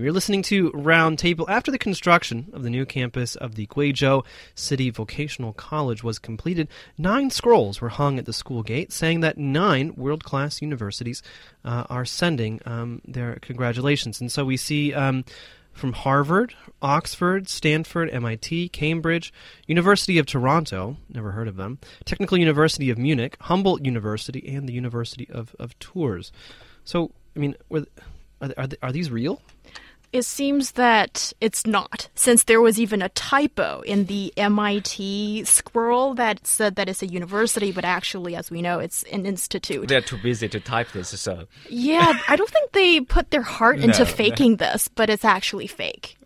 [0.00, 1.44] You're listening to Roundtable.
[1.46, 4.24] After the construction of the new campus of the Guizhou
[4.54, 9.36] City Vocational College was completed, nine scrolls were hung at the school gate saying that
[9.36, 11.22] nine world class universities
[11.66, 14.22] uh, are sending um, their congratulations.
[14.22, 14.94] And so we see.
[14.94, 15.24] Um,
[15.72, 19.32] from Harvard, Oxford, Stanford, MIT, Cambridge,
[19.68, 24.72] University of Toronto, never heard of them, Technical University of Munich, Humboldt University, and the
[24.72, 26.32] University of, of Tours.
[26.84, 27.86] So, I mean, are,
[28.58, 29.40] are, are these real?
[30.12, 36.14] It seems that it's not, since there was even a typo in the MIT scroll
[36.14, 39.86] that said that it's a university, but actually, as we know, it's an institute.
[39.86, 41.46] They're too busy to type this, so.
[41.68, 44.56] Yeah, I don't think they put their heart into no, faking no.
[44.56, 46.16] this, but it's actually fake.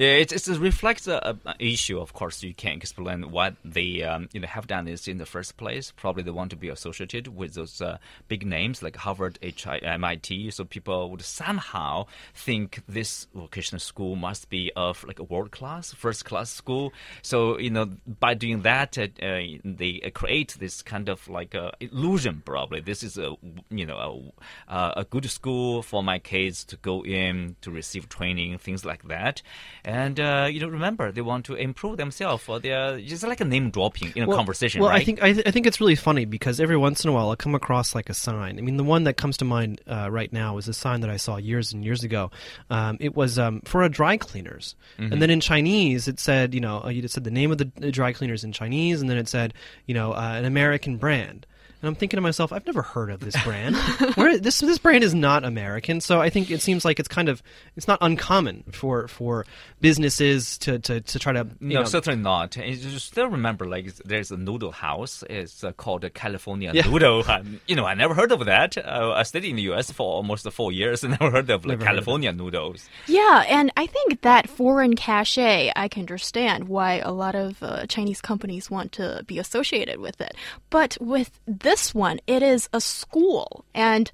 [0.00, 2.00] Yeah, it, it reflects a, a, issue.
[2.00, 5.26] Of course, you can't explain what they um, you know have done this in the
[5.26, 5.92] first place.
[5.94, 10.52] Probably they want to be associated with those uh, big names like Harvard, HI, MIT,
[10.52, 15.92] so people would somehow think this vocational school must be of like a world class,
[15.92, 16.94] first class school.
[17.20, 17.90] So you know
[18.20, 22.40] by doing that, uh, uh, they create this kind of like uh, illusion.
[22.46, 23.36] Probably this is a
[23.68, 24.32] you know
[24.66, 29.06] a, a good school for my kids to go in to receive training, things like
[29.08, 29.42] that
[29.90, 33.44] and uh, you know remember they want to improve themselves or they're just like a
[33.44, 35.02] name dropping in a well, conversation well right?
[35.02, 37.30] i think I, th- I, think it's really funny because every once in a while
[37.30, 40.08] i come across like a sign i mean the one that comes to mind uh,
[40.10, 42.30] right now is a sign that i saw years and years ago
[42.70, 45.12] um, it was um, for a dry cleaners mm-hmm.
[45.12, 47.64] and then in chinese it said you know uh, it said the name of the
[47.90, 49.52] dry cleaners in chinese and then it said
[49.86, 51.46] you know uh, an american brand
[51.82, 53.76] and I'm thinking to myself, I've never heard of this brand.
[54.14, 57.28] Where this this brand is not American, so I think it seems like it's kind
[57.28, 57.42] of
[57.76, 59.46] it's not uncommon for for
[59.80, 61.46] businesses to to, to try to.
[61.60, 62.56] no, know, certainly not.
[62.56, 65.24] You still remember, like there's a noodle house.
[65.30, 66.86] It's uh, called a California yeah.
[66.86, 67.24] Noodle.
[67.30, 68.76] And, you know, I never heard of that.
[68.76, 69.92] Uh, I studied in the U.S.
[69.92, 72.88] for almost four years and never heard of like, California of noodles.
[73.06, 77.86] Yeah, and I think that foreign cachet, I can understand why a lot of uh,
[77.86, 80.34] Chinese companies want to be associated with it.
[80.70, 83.64] But with this this one, it is a school.
[83.72, 84.10] And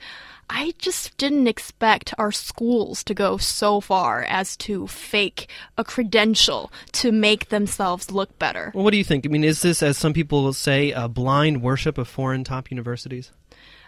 [0.50, 6.70] I just didn't expect our schools to go so far as to fake a credential
[6.92, 8.72] to make themselves look better.
[8.74, 9.24] Well, what do you think?
[9.24, 13.32] I mean, is this, as some people say, a blind worship of foreign top universities?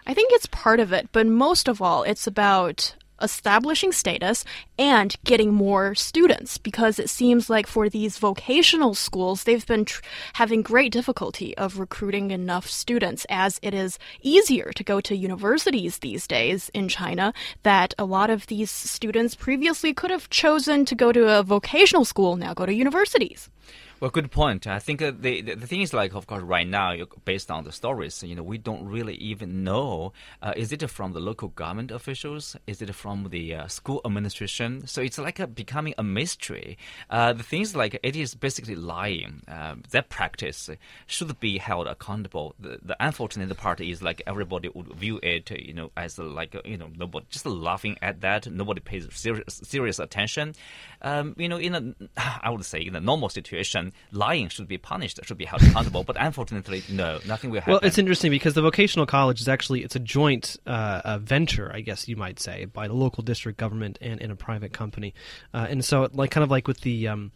[0.07, 4.45] I think it's part of it, but most of all, it's about establishing status
[4.77, 9.85] and getting more students because it seems like for these vocational schools they've been
[10.33, 15.99] having great difficulty of recruiting enough students as it is easier to go to universities
[15.99, 20.95] these days in China that a lot of these students previously could have chosen to
[20.95, 23.49] go to a vocational school now go to universities.
[23.99, 24.65] Well, good point.
[24.65, 26.95] I think uh, the, the, thing is like, of course, right now,
[27.25, 31.11] based on the stories, you know, we don't really even know uh, is it from
[31.11, 34.87] the local government officials, is it from the uh, school administration?
[34.87, 36.77] So it's like a, becoming a mystery.
[37.09, 39.41] Uh, the things like it is basically lying.
[39.49, 40.69] Uh, that practice
[41.05, 42.55] should be held accountable.
[42.57, 46.77] The, the unfortunate part is like everybody would view it, you know, as like you
[46.77, 48.49] know, nobody just laughing at that.
[48.49, 50.55] Nobody pays serious serious attention.
[51.01, 54.77] Um, you know, in a, I would say in a normal situation lying should be
[54.77, 56.03] punished, should be held accountable.
[56.03, 57.73] but unfortunately, no, nothing will happen.
[57.73, 61.81] Well, it's interesting because the vocational college is actually it's a joint uh, venture, I
[61.81, 65.13] guess you might say, by the local district government and, and a private company,
[65.53, 67.07] uh, and so like kind of like with the.
[67.07, 67.31] Um,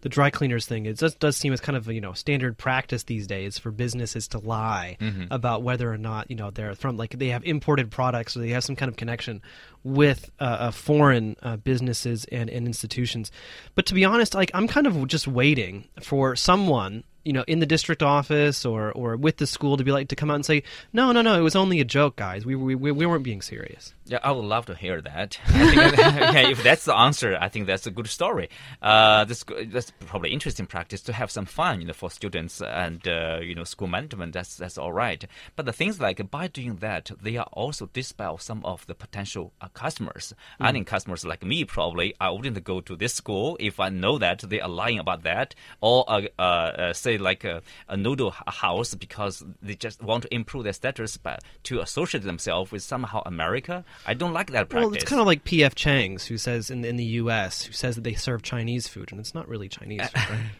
[0.00, 3.04] the dry cleaners thing it does, does seem as kind of you know standard practice
[3.04, 5.24] these days for businesses to lie mm-hmm.
[5.30, 8.50] about whether or not you know they're from like they have imported products or they
[8.50, 9.42] have some kind of connection
[9.82, 13.30] with uh, uh, foreign uh, businesses and, and institutions
[13.74, 17.60] but to be honest like i'm kind of just waiting for someone you know, in
[17.60, 20.46] the district office or, or with the school to be like to come out and
[20.46, 20.62] say,
[20.92, 22.44] no, no, no, it was only a joke, guys.
[22.44, 23.94] We, we, we weren't being serious.
[24.06, 25.38] Yeah, I would love to hear that.
[25.50, 28.50] okay, if that's the answer, I think that's a good story.
[28.82, 33.06] Uh, this, that's probably interesting practice to have some fun, you know, for students and
[33.08, 34.34] uh, you know school management.
[34.34, 35.24] That's that's all right.
[35.56, 39.52] But the things like by doing that, they are also dispel some of the potential
[39.60, 40.34] uh, customers.
[40.60, 40.66] Mm.
[40.66, 44.18] I think customers like me probably I wouldn't go to this school if I know
[44.18, 48.94] that they are lying about that or uh, uh, say like a, a noodle house
[48.94, 53.84] because they just want to improve their status, but to associate themselves with somehow America.
[54.06, 54.86] I don't like that practice.
[54.86, 55.74] Well, it's kind of like P.F.
[55.74, 57.62] Chang's, who says in in the U.S.
[57.62, 60.30] who says that they serve Chinese food, and it's not really Chinese food.
[60.30, 60.40] Right?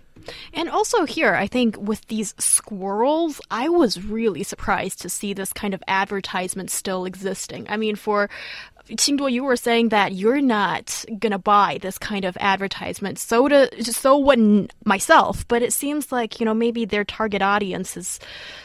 [0.55, 5.53] And also here, I think with these squirrels, I was really surprised to see this
[5.53, 7.67] kind of advertisement still existing.
[7.69, 8.31] I mean, for
[8.89, 13.19] Qingduo, you were saying that you're not gonna buy this kind of advertisement.
[13.19, 17.97] So to so wouldn't myself, but it seems like you know maybe their target audience
[17.97, 18.21] is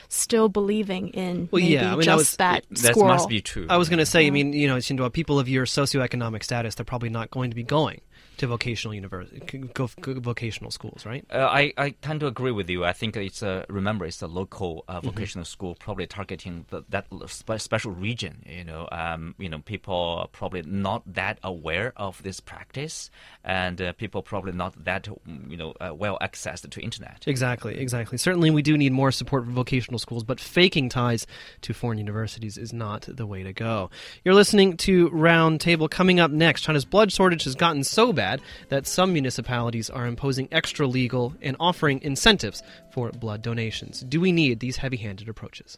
[0.09, 3.07] still believing in Well, maybe yeah, I mean, I just was- that that squirrel.
[3.09, 3.67] must be true.
[3.69, 6.73] I was going to say, I mean, you know, Shindua, people of your socioeconomic status,
[6.75, 8.01] they're probably not going to be going
[8.39, 9.39] to vocational university,
[9.73, 11.25] go, go vocational schools, right?
[11.31, 12.83] Uh, I, I tend to agree with you.
[12.85, 14.59] I think it's a remember it's a local
[14.89, 14.97] Mm-hmm.
[14.97, 18.43] uh, vocational school, probably targeting the, that spe- special region.
[18.45, 23.09] You know, um, you know, people are probably not that aware of this practice,
[23.43, 25.07] and uh, people probably not that
[25.47, 27.23] you know uh, well accessed to internet.
[27.27, 28.17] Exactly, exactly.
[28.17, 31.25] Certainly, we do need more support for vocational schools, but faking ties
[31.61, 33.89] to foreign universities is not the way to go.
[34.23, 35.89] You're listening to Roundtable.
[35.89, 40.47] Coming up next, China's blood shortage has gotten so bad that some municipalities are imposing
[40.51, 42.61] extra legal and offering incentives
[42.91, 44.01] for blood donations.
[44.01, 45.77] Do we need these heavy handed approaches?